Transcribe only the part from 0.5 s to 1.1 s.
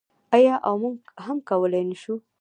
او موږ